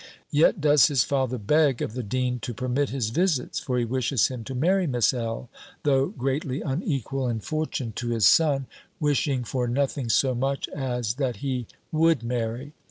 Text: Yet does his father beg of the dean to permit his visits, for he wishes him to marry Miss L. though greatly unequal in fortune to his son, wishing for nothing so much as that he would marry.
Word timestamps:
Yet 0.31 0.59
does 0.59 0.87
his 0.87 1.03
father 1.03 1.37
beg 1.37 1.79
of 1.79 1.93
the 1.93 2.01
dean 2.01 2.39
to 2.39 2.55
permit 2.55 2.89
his 2.89 3.11
visits, 3.11 3.59
for 3.59 3.77
he 3.77 3.85
wishes 3.85 4.29
him 4.29 4.43
to 4.45 4.55
marry 4.55 4.87
Miss 4.87 5.13
L. 5.13 5.47
though 5.83 6.07
greatly 6.07 6.63
unequal 6.63 7.27
in 7.29 7.39
fortune 7.39 7.91
to 7.97 8.09
his 8.09 8.25
son, 8.25 8.65
wishing 8.99 9.43
for 9.43 9.67
nothing 9.67 10.09
so 10.09 10.33
much 10.33 10.67
as 10.69 11.13
that 11.21 11.35
he 11.35 11.67
would 11.91 12.23
marry. 12.23 12.73